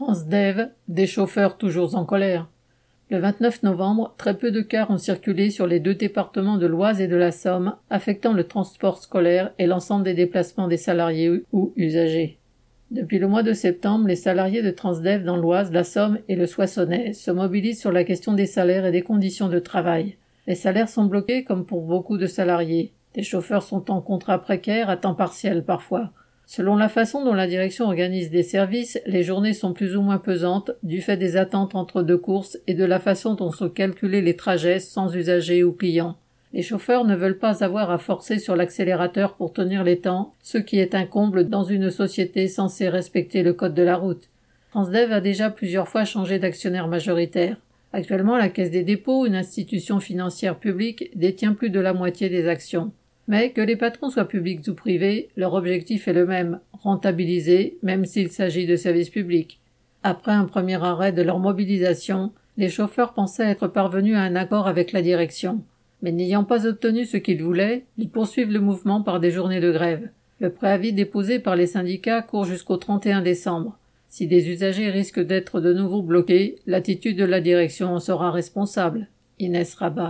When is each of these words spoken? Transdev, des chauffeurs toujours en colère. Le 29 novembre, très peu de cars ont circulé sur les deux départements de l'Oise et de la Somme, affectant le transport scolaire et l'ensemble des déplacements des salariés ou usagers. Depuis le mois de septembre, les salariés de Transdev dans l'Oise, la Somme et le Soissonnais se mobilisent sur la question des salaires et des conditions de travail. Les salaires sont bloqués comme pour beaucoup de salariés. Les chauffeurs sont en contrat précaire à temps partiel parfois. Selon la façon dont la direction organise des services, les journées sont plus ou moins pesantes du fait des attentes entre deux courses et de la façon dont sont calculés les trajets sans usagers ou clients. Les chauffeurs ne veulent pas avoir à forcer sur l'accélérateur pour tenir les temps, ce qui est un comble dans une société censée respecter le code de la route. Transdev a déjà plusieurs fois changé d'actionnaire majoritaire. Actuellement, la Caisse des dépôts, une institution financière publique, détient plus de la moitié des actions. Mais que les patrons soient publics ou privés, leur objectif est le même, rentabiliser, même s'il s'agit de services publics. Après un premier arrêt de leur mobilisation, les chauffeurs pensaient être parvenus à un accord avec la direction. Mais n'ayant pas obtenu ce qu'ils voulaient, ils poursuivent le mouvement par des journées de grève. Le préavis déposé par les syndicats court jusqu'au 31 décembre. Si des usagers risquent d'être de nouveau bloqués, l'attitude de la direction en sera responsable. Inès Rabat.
Transdev, 0.00 0.70
des 0.88 1.06
chauffeurs 1.06 1.58
toujours 1.58 1.94
en 1.94 2.06
colère. 2.06 2.48
Le 3.10 3.18
29 3.18 3.64
novembre, 3.64 4.14
très 4.16 4.34
peu 4.34 4.50
de 4.50 4.62
cars 4.62 4.90
ont 4.90 4.96
circulé 4.96 5.50
sur 5.50 5.66
les 5.66 5.78
deux 5.78 5.94
départements 5.94 6.56
de 6.56 6.66
l'Oise 6.66 7.02
et 7.02 7.06
de 7.06 7.16
la 7.16 7.32
Somme, 7.32 7.76
affectant 7.90 8.32
le 8.32 8.44
transport 8.44 8.96
scolaire 8.96 9.52
et 9.58 9.66
l'ensemble 9.66 10.04
des 10.04 10.14
déplacements 10.14 10.68
des 10.68 10.78
salariés 10.78 11.44
ou 11.52 11.74
usagers. 11.76 12.38
Depuis 12.90 13.18
le 13.18 13.28
mois 13.28 13.42
de 13.42 13.52
septembre, 13.52 14.08
les 14.08 14.16
salariés 14.16 14.62
de 14.62 14.70
Transdev 14.70 15.22
dans 15.22 15.36
l'Oise, 15.36 15.70
la 15.70 15.84
Somme 15.84 16.18
et 16.28 16.34
le 16.34 16.46
Soissonnais 16.46 17.12
se 17.12 17.30
mobilisent 17.30 17.78
sur 17.80 17.92
la 17.92 18.04
question 18.04 18.32
des 18.32 18.46
salaires 18.46 18.86
et 18.86 18.92
des 18.92 19.02
conditions 19.02 19.50
de 19.50 19.58
travail. 19.58 20.16
Les 20.46 20.54
salaires 20.54 20.88
sont 20.88 21.04
bloqués 21.04 21.44
comme 21.44 21.66
pour 21.66 21.82
beaucoup 21.82 22.16
de 22.16 22.26
salariés. 22.26 22.94
Les 23.16 23.22
chauffeurs 23.22 23.62
sont 23.62 23.90
en 23.90 24.00
contrat 24.00 24.38
précaire 24.38 24.88
à 24.88 24.96
temps 24.96 25.14
partiel 25.14 25.62
parfois. 25.62 26.10
Selon 26.52 26.74
la 26.74 26.88
façon 26.88 27.24
dont 27.24 27.32
la 27.32 27.46
direction 27.46 27.84
organise 27.84 28.28
des 28.28 28.42
services, 28.42 29.00
les 29.06 29.22
journées 29.22 29.54
sont 29.54 29.72
plus 29.72 29.94
ou 29.94 30.02
moins 30.02 30.18
pesantes 30.18 30.72
du 30.82 31.00
fait 31.00 31.16
des 31.16 31.36
attentes 31.36 31.76
entre 31.76 32.02
deux 32.02 32.18
courses 32.18 32.58
et 32.66 32.74
de 32.74 32.84
la 32.84 32.98
façon 32.98 33.34
dont 33.34 33.52
sont 33.52 33.68
calculés 33.68 34.20
les 34.20 34.34
trajets 34.34 34.80
sans 34.80 35.14
usagers 35.14 35.62
ou 35.62 35.70
clients. 35.70 36.16
Les 36.52 36.62
chauffeurs 36.62 37.04
ne 37.04 37.14
veulent 37.14 37.38
pas 37.38 37.62
avoir 37.62 37.92
à 37.92 37.98
forcer 37.98 38.40
sur 38.40 38.56
l'accélérateur 38.56 39.36
pour 39.36 39.52
tenir 39.52 39.84
les 39.84 40.00
temps, 40.00 40.34
ce 40.42 40.58
qui 40.58 40.80
est 40.80 40.96
un 40.96 41.06
comble 41.06 41.48
dans 41.48 41.62
une 41.62 41.88
société 41.88 42.48
censée 42.48 42.88
respecter 42.88 43.44
le 43.44 43.52
code 43.52 43.74
de 43.74 43.84
la 43.84 43.94
route. 43.94 44.28
Transdev 44.72 45.12
a 45.12 45.20
déjà 45.20 45.50
plusieurs 45.50 45.86
fois 45.86 46.04
changé 46.04 46.40
d'actionnaire 46.40 46.88
majoritaire. 46.88 47.58
Actuellement, 47.92 48.36
la 48.36 48.48
Caisse 48.48 48.72
des 48.72 48.82
dépôts, 48.82 49.24
une 49.24 49.36
institution 49.36 50.00
financière 50.00 50.58
publique, 50.58 51.16
détient 51.16 51.52
plus 51.52 51.70
de 51.70 51.78
la 51.78 51.92
moitié 51.92 52.28
des 52.28 52.48
actions. 52.48 52.90
Mais 53.30 53.52
que 53.52 53.60
les 53.60 53.76
patrons 53.76 54.10
soient 54.10 54.26
publics 54.26 54.66
ou 54.66 54.74
privés, 54.74 55.28
leur 55.36 55.54
objectif 55.54 56.08
est 56.08 56.12
le 56.12 56.26
même, 56.26 56.58
rentabiliser, 56.72 57.78
même 57.80 58.04
s'il 58.04 58.32
s'agit 58.32 58.66
de 58.66 58.74
services 58.74 59.08
publics. 59.08 59.60
Après 60.02 60.32
un 60.32 60.46
premier 60.46 60.82
arrêt 60.82 61.12
de 61.12 61.22
leur 61.22 61.38
mobilisation, 61.38 62.32
les 62.56 62.68
chauffeurs 62.68 63.14
pensaient 63.14 63.48
être 63.48 63.68
parvenus 63.68 64.16
à 64.16 64.22
un 64.22 64.34
accord 64.34 64.66
avec 64.66 64.90
la 64.90 65.00
direction. 65.00 65.62
Mais 66.02 66.10
n'ayant 66.10 66.42
pas 66.42 66.66
obtenu 66.66 67.04
ce 67.06 67.18
qu'ils 67.18 67.40
voulaient, 67.40 67.84
ils 67.98 68.10
poursuivent 68.10 68.50
le 68.50 68.58
mouvement 68.58 69.00
par 69.00 69.20
des 69.20 69.30
journées 69.30 69.60
de 69.60 69.70
grève. 69.70 70.08
Le 70.40 70.50
préavis 70.50 70.92
déposé 70.92 71.38
par 71.38 71.54
les 71.54 71.68
syndicats 71.68 72.22
court 72.22 72.46
jusqu'au 72.46 72.78
31 72.78 73.22
décembre. 73.22 73.78
Si 74.08 74.26
des 74.26 74.48
usagers 74.48 74.90
risquent 74.90 75.24
d'être 75.24 75.60
de 75.60 75.72
nouveau 75.72 76.02
bloqués, 76.02 76.56
l'attitude 76.66 77.16
de 77.16 77.24
la 77.24 77.40
direction 77.40 77.94
en 77.94 78.00
sera 78.00 78.32
responsable. 78.32 79.06
Inès 79.38 79.72
Rabat. 79.74 80.08